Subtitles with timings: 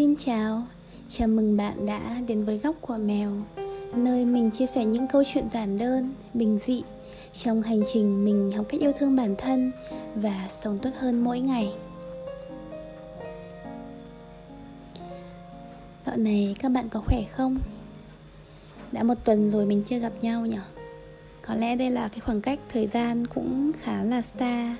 [0.00, 0.62] Xin chào,
[1.08, 3.30] chào mừng bạn đã đến với Góc của Mèo
[3.94, 6.82] Nơi mình chia sẻ những câu chuyện giản đơn, bình dị
[7.32, 9.72] Trong hành trình mình học cách yêu thương bản thân
[10.14, 11.72] Và sống tốt hơn mỗi ngày
[16.06, 17.58] Dạo này các bạn có khỏe không?
[18.92, 20.58] Đã một tuần rồi mình chưa gặp nhau nhỉ?
[21.42, 24.76] Có lẽ đây là cái khoảng cách thời gian cũng khá là xa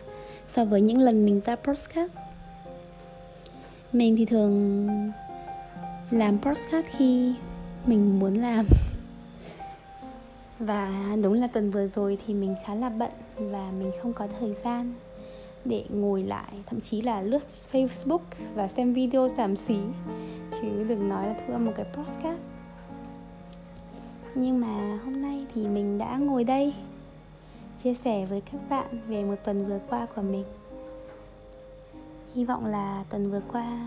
[0.48, 2.10] So với những lần mình ra podcast
[3.92, 4.88] mình thì thường
[6.10, 7.34] làm podcast khi
[7.86, 8.66] mình muốn làm.
[10.58, 10.90] Và
[11.22, 14.54] đúng là tuần vừa rồi thì mình khá là bận và mình không có thời
[14.64, 14.94] gian
[15.64, 18.20] để ngồi lại, thậm chí là lướt facebook
[18.54, 19.78] và xem video giảm xí.
[20.52, 22.40] Chứ đừng nói là thu âm một cái podcast.
[24.34, 26.74] Nhưng mà hôm nay thì mình đã ngồi đây,
[27.82, 30.44] chia sẻ với các bạn về một tuần vừa qua của mình
[32.34, 33.78] hy vọng là tuần vừa qua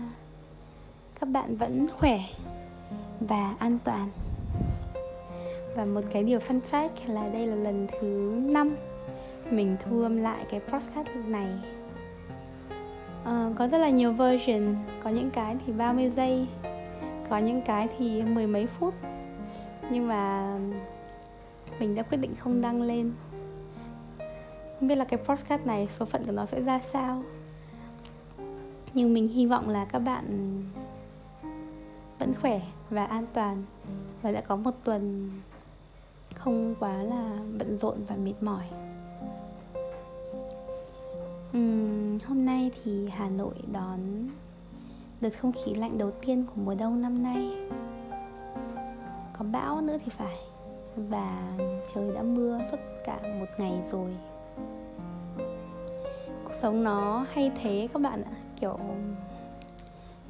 [1.20, 2.20] các bạn vẫn khỏe
[3.20, 4.08] và an toàn.
[5.76, 8.76] Và một cái điều fun fact là đây là lần thứ 5
[9.50, 11.48] mình thu âm lại cái podcast này.
[13.24, 16.46] À, có rất là nhiều version có những cái thì 30 giây
[17.30, 18.94] có những cái thì mười mấy phút.
[19.90, 20.56] Nhưng mà
[21.78, 23.12] mình đã quyết định không đăng lên.
[24.80, 27.22] Không biết là cái podcast này số phận của nó sẽ ra sao
[28.94, 30.24] nhưng mình hy vọng là các bạn
[32.18, 33.64] vẫn khỏe và an toàn.
[34.22, 35.30] Và đã có một tuần
[36.34, 38.64] không quá là bận rộn và mệt mỏi.
[41.56, 44.28] Uhm, hôm nay thì hà nội đón
[45.20, 47.68] đợt không khí lạnh đầu tiên của mùa đông năm nay.
[49.38, 50.36] Có bão nữa thì phải.
[50.96, 51.58] Và
[51.94, 54.10] trời đã mưa suốt cả một ngày rồi
[56.62, 58.36] sống nó hay thế các bạn ạ.
[58.60, 58.78] Kiểu,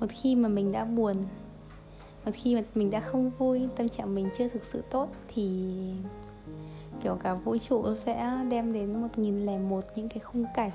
[0.00, 1.16] một khi mà mình đã buồn,
[2.24, 5.72] một khi mà mình đã không vui, tâm trạng mình chưa thực sự tốt thì,
[7.02, 10.70] kiểu, cả vũ trụ sẽ đem đến một nghìn lẻ một những cái khung cảnh,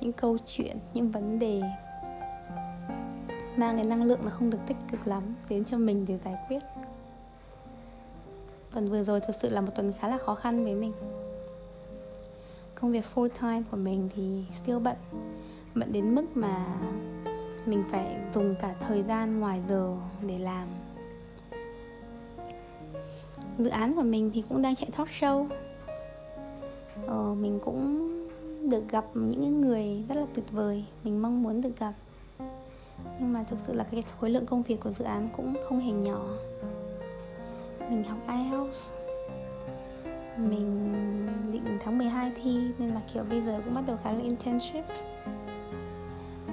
[0.00, 1.62] những câu chuyện, những vấn đề
[3.56, 6.34] mang cái năng lượng nó không được tích cực lắm đến cho mình để giải
[6.48, 6.62] quyết.
[8.72, 10.92] Tuần vừa rồi thực sự là một tuần khá là khó khăn với mình
[12.80, 14.96] công việc full time của mình thì siêu bận.
[15.74, 16.66] Bận đến mức mà
[17.66, 19.96] mình phải dùng cả thời gian ngoài giờ
[20.26, 20.68] để làm.
[23.58, 25.46] Dự án của mình thì cũng đang chạy talk show.
[27.06, 28.10] Ờ, mình cũng
[28.70, 31.92] được gặp những người rất là tuyệt vời mình mong muốn được gặp.
[33.20, 35.80] Nhưng mà thực sự là cái khối lượng công việc của dự án cũng không
[35.80, 36.26] hề nhỏ.
[37.90, 38.92] Mình học IELTS
[40.36, 41.28] mình
[41.64, 44.84] định tháng 12 thi, nên là, kiểu, bây giờ cũng bắt đầu khá là internship.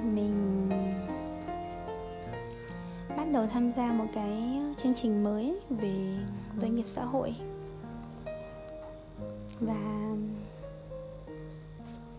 [0.04, 0.70] Mình
[3.18, 6.18] bắt đầu tham gia một cái chương trình mới về
[6.62, 7.36] doanh nghiệp xã hội.
[9.60, 10.16] Và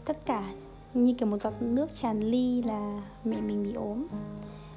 [0.04, 0.54] tất cả,
[0.94, 4.06] như kiểu một giọt nước tràn ly là mẹ mình bị ốm,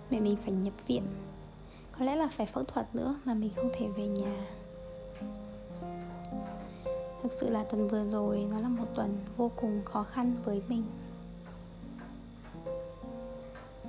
[0.10, 1.04] mẹ mình phải nhập viện.
[2.00, 4.46] Có lẽ là phải phẫu thuật nữa mà mình không thể về nhà
[7.32, 10.62] thực sự là tuần vừa rồi nó là một tuần vô cùng khó khăn với
[10.68, 10.84] mình.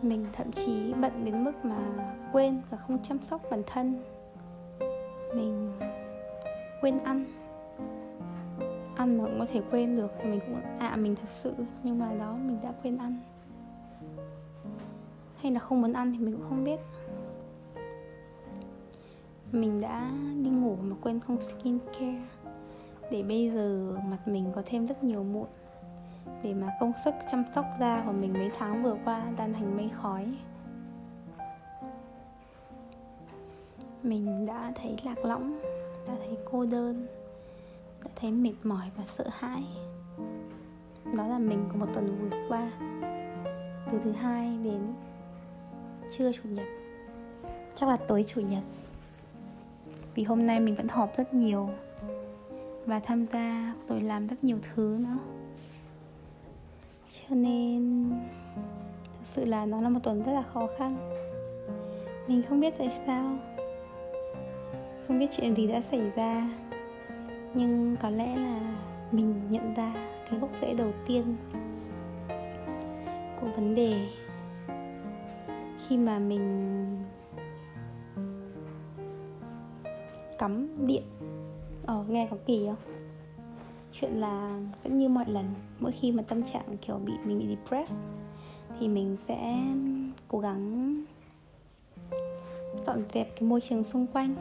[0.03, 1.79] Mình thậm chí bận đến mức mà
[2.33, 4.03] quên và không chăm sóc bản thân.
[5.35, 5.73] Mình
[6.81, 7.25] quên ăn.
[8.97, 11.55] Ăn mà cũng có thể quên được thì mình cũng ạ à, mình thật sự
[11.83, 13.17] nhưng mà đó mình đã quên ăn.
[15.37, 16.81] Hay là không muốn ăn thì mình cũng không biết.
[19.53, 20.11] Mình đã
[20.43, 22.23] đi ngủ mà quên không skin care
[23.13, 25.47] để bây giờ mặt mình có thêm rất nhiều mụn.
[26.43, 29.77] Để mà công sức chăm sóc da của mình mấy tháng vừa qua tan thành
[29.77, 30.35] mây khói.
[34.03, 35.61] Mình đã thấy lạc lõng,
[36.09, 37.07] đã thấy cô đơn,
[38.05, 39.65] đã thấy mệt mỏi và sợ hãi.
[41.17, 42.71] Đó là mình của một tuần vừa qua,
[43.93, 44.81] từ thứ hai đến
[46.11, 46.67] trưa chủ nhật,
[47.75, 48.63] chắc là tối chủ nhật.
[50.15, 51.71] Vì hôm nay mình vẫn họp rất nhiều
[52.87, 55.19] và tham gia rồi làm rất nhiều thứ nữa.
[57.09, 58.11] Cho nên,
[59.05, 60.97] thực sự là nó là một tuần rất là khó khăn.
[62.29, 63.39] Mình không biết tại sao,
[65.09, 66.51] không biết chuyện gì đã xảy ra,
[67.55, 68.61] nhưng có lẽ là
[69.13, 69.93] mình nhận ra
[70.31, 71.37] cái gốc rễ đầu tiên
[73.41, 74.09] của vấn đề.
[75.89, 76.99] Khi mà mình
[80.39, 81.03] cắm điện
[81.87, 82.95] ờ nghe có kỳ không?
[83.93, 85.45] Chuyện là vẫn như mọi lần,
[85.81, 87.99] mỗi khi mà tâm trạng kiểu bị, mình bị depressed
[88.81, 89.59] thì mình sẽ
[90.29, 90.95] cố gắng
[92.87, 94.35] dọn dẹp cái môi trường xung quanh.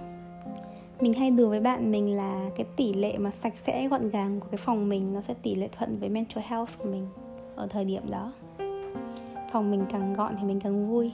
[1.00, 4.40] Mình hay đùa với bạn mình là cái tỷ lệ mà sạch sẽ gọn gàng
[4.40, 7.08] của cái phòng mình nó sẽ tỷ lệ thuận với mental health của mình
[7.56, 8.34] ở thời điểm đó.
[9.52, 11.12] Phòng mình càng gọn thì mình càng vui.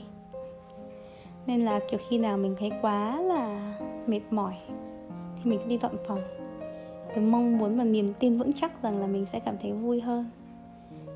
[1.46, 3.74] Nên là kiểu khi nào mình thấy quá là
[4.06, 4.54] mệt mỏi
[5.44, 6.20] thì mình sẽ đi dọn phòng.
[7.06, 10.00] Với mong muốn và niềm tin vững chắc rằng là mình sẽ cảm thấy vui
[10.00, 10.30] hơn.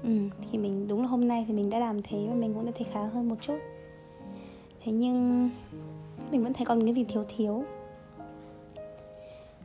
[0.03, 0.11] Ừ,
[0.51, 2.73] thì mình đúng là hôm nay thì mình đã làm thế và mình cũng đã
[2.79, 3.59] thấy khá hơn một chút.
[4.85, 5.51] Thế nhưng
[6.31, 7.65] mình vẫn thấy còn cái gì thiếu thiếu.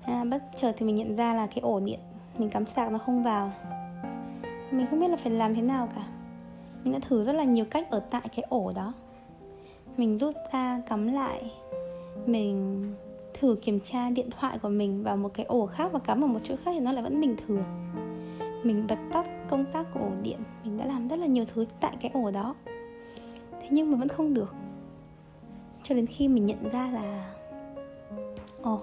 [0.01, 1.99] À, bất chợt thì mình nhận ra là cái ổ điện
[2.37, 3.51] mình cắm sạc nó không vào.
[4.71, 6.03] Mình không biết là phải làm thế nào cả.
[6.83, 8.93] Mình đã thử rất là nhiều cách ở tại cái ổ đó.
[9.97, 11.51] Mình rút ra cắm lại.
[12.25, 12.83] Mình
[13.39, 16.27] thử kiểm tra điện thoại của mình vào một cái ổ khác và cắm vào
[16.27, 17.63] một chỗ khác thì nó lại vẫn bình thường.
[18.63, 21.65] Mình bật tắt công tắc của ổ điện mình đã làm rất là nhiều thứ
[21.79, 22.55] tại cái ổ đó.
[23.51, 24.53] Thế nhưng mà vẫn không được.
[25.83, 27.33] Cho đến khi mình nhận ra là
[28.61, 28.81] ồ oh,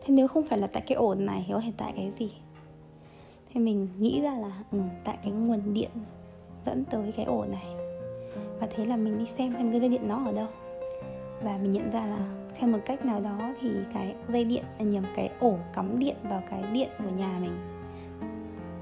[0.00, 2.32] thế nếu không phải là tại cái ổ này thì có thể tại cái gì?
[3.54, 5.90] Thế mình nghĩ ra là ừ, tại cái nguồn điện
[6.66, 7.66] dẫn tới cái ổ này.
[8.60, 10.46] Và thế là mình đi xem xem cái dây điện nó ở đâu.
[11.42, 14.84] Và mình nhận ra là theo một cách nào đó thì cái dây điện là
[14.84, 17.56] nhầm, cái ổ cắm điện vào cái điện của nhà mình.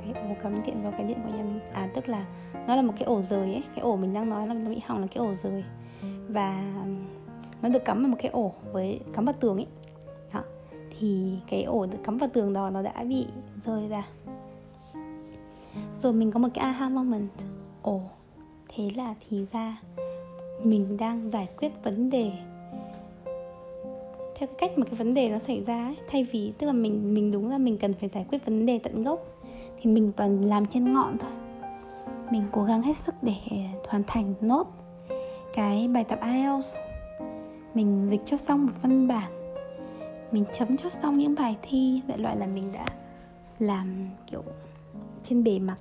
[0.04, 1.60] Cái ổ cắm điện vào cái điện của nhà mình.
[1.72, 2.26] À tức là
[2.66, 3.62] nó là một cái ổ rời ấy.
[3.74, 5.64] Cái ổ mình đang nói là nó bị hỏng là cái ổ rời.
[6.28, 6.72] Và
[7.62, 9.66] nó được cắm vào một cái ổ với, cắm vào tường ấy.
[10.32, 10.40] Đó.
[10.98, 13.26] thì cái ổ được cắm vào tường đó, nó đã bị
[13.64, 14.02] rơi ra.
[15.98, 17.30] Rồi mình có một cái aha moment.
[17.82, 18.00] Ồ,
[18.68, 19.76] thế là thì ra
[20.62, 22.32] mình đang giải quyết vấn đề
[24.38, 26.72] theo cái cách mà cái vấn đề nó xảy ra ấy, thay vì tức là
[26.72, 29.26] mình mình đúng là mình cần phải giải quyết vấn đề tận gốc
[29.80, 31.30] thì mình toàn làm trên ngọn thôi.
[32.30, 33.34] Mình cố gắng hết sức để
[33.88, 34.66] hoàn thành nốt
[35.54, 36.76] cái bài tập IELTS.
[37.74, 39.32] Mình dịch cho xong một văn bản.
[40.32, 42.86] Mình chấm cho xong những bài thi đại loại là mình đã
[43.58, 44.42] làm kiểu
[45.22, 45.76] trên bề mặt.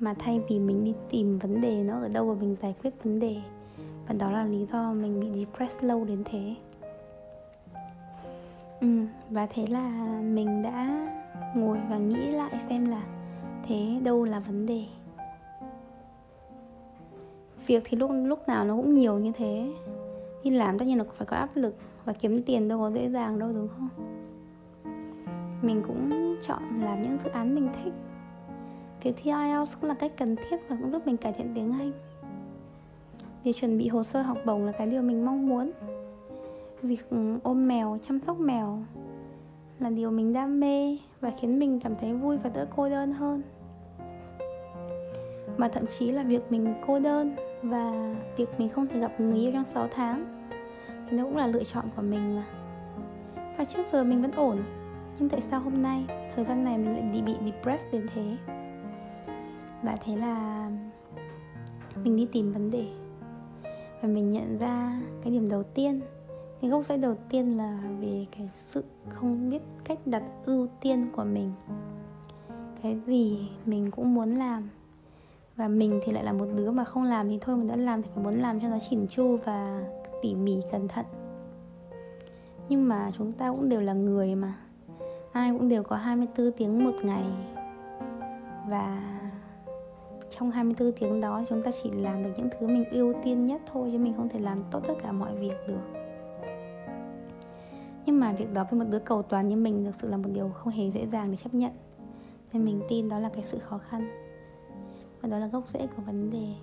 [0.00, 3.04] Mà thay vì mình đi tìm vấn đề nó ở đâu và mình giải quyết
[3.04, 3.36] vấn đề
[4.08, 6.54] và đó là lý do mình bị depressed lâu đến thế
[8.80, 9.90] ừ, và thế là
[10.22, 11.06] mình đã
[11.56, 13.02] ngồi và nghĩ lại xem là
[13.62, 14.84] thế đâu là vấn đề.
[17.66, 19.72] Việc thì lúc lúc nào nó cũng nhiều như thế.
[20.44, 23.10] Đi làm tất nhiên là phải có áp lực và kiếm tiền đâu có dễ
[23.10, 23.88] dàng đâu đúng không?
[25.62, 27.92] Mình cũng chọn làm những dự án mình thích.
[29.02, 31.72] Việc thi IELTS cũng là cách cần thiết và cũng giúp mình cải thiện tiếng
[31.72, 31.92] Anh.
[33.44, 35.70] Việc chuẩn bị hồ sơ học bổng là cái điều mình mong muốn
[36.84, 38.82] việc ừ, ôm mèo, chăm sóc mèo
[39.78, 43.12] là điều mình đam mê và khiến mình cảm thấy vui và đỡ cô đơn
[43.12, 43.42] hơn.
[45.56, 49.38] Mà thậm chí là việc mình cô đơn và việc mình không thể gặp người
[49.38, 50.48] yêu trong 6 tháng
[50.88, 52.44] thì nó cũng là lựa chọn của mình mà.
[53.58, 54.58] Và trước giờ mình vẫn ổn,
[55.18, 56.04] nhưng tại sao hôm nay
[56.34, 58.36] thời gian này mình lại bị depressed đến thế?
[59.82, 60.70] Và thế là
[62.04, 62.86] mình đi tìm vấn đề
[64.02, 66.00] và mình nhận ra cái điểm đầu tiên
[66.64, 71.06] cái gốc rễ đầu tiên là về cái sự không biết cách đặt ưu tiên
[71.12, 71.52] của mình.
[72.82, 74.68] Cái gì mình cũng muốn làm,
[75.56, 78.02] và mình thì lại là một đứa mà không làm thì thôi, mình đã làm
[78.02, 79.84] thì phải muốn làm cho nó chỉn chu và
[80.22, 81.04] tỉ mỉ cẩn thận.
[82.68, 84.54] Nhưng mà chúng ta cũng đều là người mà,
[85.32, 87.24] ai cũng đều có 24 tiếng một ngày.
[88.68, 89.14] Và
[90.30, 93.62] trong 24 tiếng đó, chúng ta chỉ làm được những thứ mình ưu tiên nhất
[93.72, 95.93] thôi, chứ mình không thể làm tốt tất cả mọi việc được
[98.06, 100.28] nhưng mà việc đó với một đứa cầu toàn như mình thực sự là một
[100.34, 101.72] điều không hề dễ dàng để chấp nhận.
[102.52, 104.08] Nên mình tin đó là cái sự khó khăn.
[105.20, 106.54] Và đó là gốc rễ của vấn đề.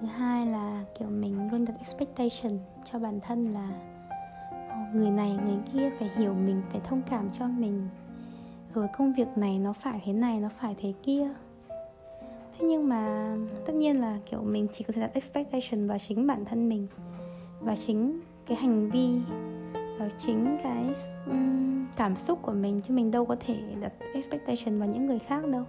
[0.00, 3.68] Thứ hai là, kiểu, mình luôn đặt expectation cho bản thân là
[4.94, 7.88] người này, người kia phải hiểu mình, phải thông cảm cho mình.
[8.74, 11.28] Rồi công việc này nó phải thế này, nó phải thế kia.
[12.58, 16.26] Thế nhưng mà tất nhiên là, kiểu, mình chỉ có thể đặt expectation vào chính
[16.26, 16.86] bản thân mình
[17.60, 19.20] và chính cái hành vi
[19.98, 20.84] vào chính cái
[21.26, 25.18] um, cảm xúc của mình chứ mình đâu có thể đặt expectation vào những người
[25.18, 25.64] khác đâu.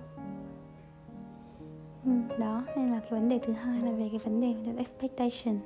[2.06, 4.78] Ừ, đó nên là cái vấn đề thứ hai là về cái vấn đề đặt
[4.78, 5.60] expectation.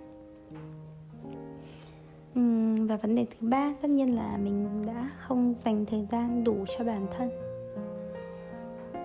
[2.36, 2.42] Ừ,
[2.86, 6.66] và vấn đề thứ ba tất nhiên là mình đã không dành thời gian đủ
[6.78, 7.30] cho bản thân.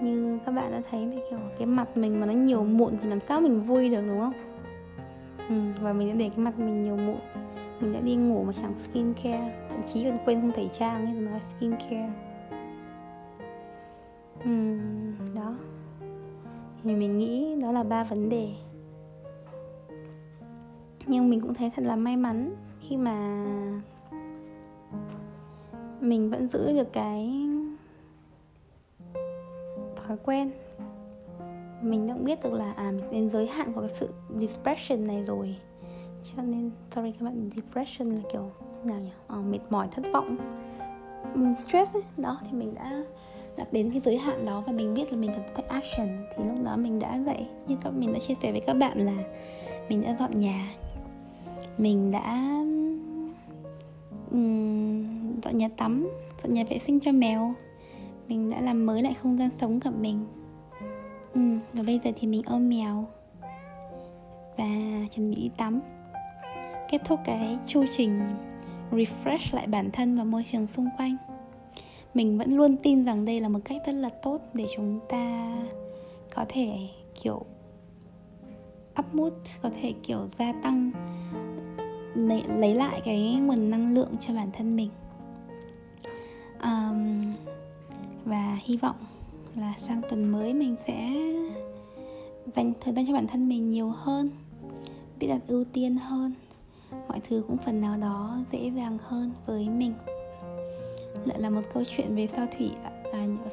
[0.03, 3.09] Như các bạn đã thấy thì kiểu cái mặt mình mà nó nhiều mụn thì
[3.09, 4.33] làm sao mình vui được đúng không?
[5.49, 7.19] Ừ, và mình đã để cái mặt mình nhiều mụn
[7.81, 11.05] mình đã đi ngủ mà chẳng skin care thậm chí còn quên không tẩy trang
[11.05, 12.13] nên nói skin care
[15.35, 15.55] đó.
[16.85, 18.49] Thì mình nghĩ đó là ba vấn đề.
[21.07, 23.47] Nhưng mình cũng thấy thật là may mắn khi mà
[26.01, 27.49] mình vẫn giữ được cái
[29.97, 30.51] thói quen.
[31.83, 34.09] Mình đã biết được là à mình đến giới hạn của cái sự
[34.41, 35.57] depression này rồi
[36.25, 38.51] cho nên sorry các bạn depression là kiểu
[38.85, 39.11] nào nhỉ?
[39.29, 40.37] À, mệt mỏi thất vọng.
[41.35, 42.03] Ừ, stress ấy.
[42.17, 43.05] đó thì mình đã
[43.57, 46.09] đạt đến cái giới hạn đó và mình biết là mình cần take action.
[46.37, 47.49] Thì lúc đó mình đã dậy.
[47.67, 49.17] Như các mình đã chia sẻ với các bạn là
[49.89, 50.69] mình đã dọn nhà.
[51.79, 52.41] Mình đã
[54.31, 56.09] um, dọn nhà tắm
[56.43, 57.55] dọn nhà vệ sinh cho mèo.
[58.29, 60.27] Mình đã làm mới lại không gian sống của mình.
[61.35, 61.41] Ừ,
[61.73, 63.05] và bây giờ thì mình ôm mèo
[64.57, 64.65] và
[65.15, 65.81] chuẩn bị đi tắm
[66.91, 68.21] kết thúc cái chu trình
[68.91, 71.17] refresh lại bản thân và môi trường xung quanh.
[72.15, 75.57] Mình vẫn luôn tin rằng đây là một cách rất là tốt để chúng ta
[76.35, 76.89] có thể
[77.23, 77.45] kiểu
[79.01, 80.91] up mood có thể kiểu gia tăng
[82.59, 84.91] lấy, lại cái nguồn năng lượng cho bản thân mình.
[86.63, 87.33] Um,
[88.25, 88.97] và hy vọng
[89.57, 91.13] là sang tuần mới mình sẽ
[92.57, 94.31] dành thời gian cho bản thân mình nhiều hơn
[95.19, 96.33] biết đặt ưu tiên hơn
[97.09, 99.95] mọi thứ cũng phần nào đó dễ dàng hơn với mình.
[101.25, 102.91] Lại là một câu chuyện về sao thủy à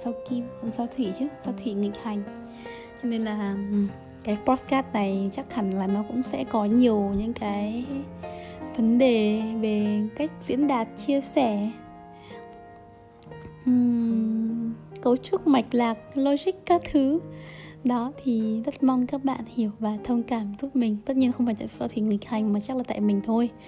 [0.04, 2.24] sao kim ừ, sao thủy chứ sao thủy nghịch hành.
[3.02, 3.56] Cho nên là
[4.24, 7.86] cái postcard này chắc hẳn là nó cũng sẽ có nhiều những cái
[8.76, 11.70] vấn đề về cách diễn đạt chia sẻ.
[13.70, 17.20] Uhm, cấu trúc mạch lạc logic các thứ
[17.84, 20.98] đó thì rất mong các bạn hiểu và thông cảm giúp mình.
[21.06, 23.50] Tất nhiên không phải tại sao thì nghịch hành mà chắc là tại mình thôi.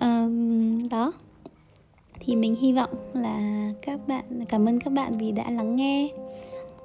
[0.00, 1.12] Um, đó.
[2.20, 6.08] Thì mình hy vọng là các bạn cảm ơn các bạn vì đã lắng nghe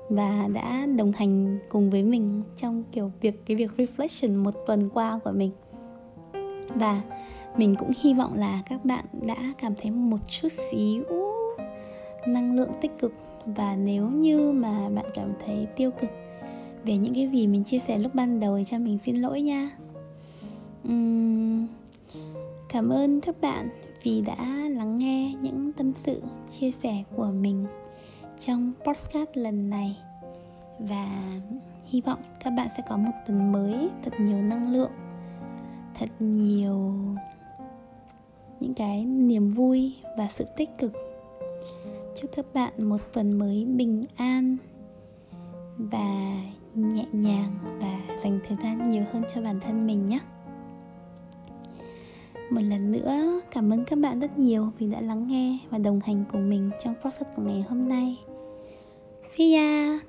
[0.10, 4.90] và đã đồng hành cùng với mình trong kiểu việc cái việc reflection một tuần
[4.94, 5.52] qua của mình.
[6.76, 7.02] Và
[7.58, 11.04] mình cũng hy vọng là các bạn đã cảm thấy một chút xíu
[12.28, 13.14] năng lượng tích cực
[13.46, 16.10] và nếu như mà bạn cảm thấy tiêu cực
[16.84, 19.42] về những cái gì mình chia sẻ lúc ban đầu thì cho mình xin lỗi
[19.42, 19.72] nha.
[20.88, 21.68] Uhm,
[22.70, 23.70] cảm ơn các bạn
[24.04, 26.22] vì đã lắng nghe những tâm sự
[26.60, 27.66] chia sẻ của mình
[28.40, 29.98] trong podcast lần này.
[30.80, 31.32] Và
[31.86, 34.92] hy vọng các bạn sẽ có một tuần mới thật nhiều năng lượng
[36.02, 36.94] thật nhiều
[38.60, 40.94] những cái niềm vui và sự tích cực
[42.16, 44.58] chúc các bạn một tuần mới bình an
[45.78, 46.42] và
[46.76, 50.20] nhẹ nhàng và dành thời gian nhiều hơn cho bản thân mình nhé.
[52.50, 56.00] Một lần nữa, cảm ơn các bạn rất nhiều vì đã lắng nghe và đồng
[56.00, 58.18] hành cùng mình trong process của ngày hôm nay.
[59.38, 60.00] See ya!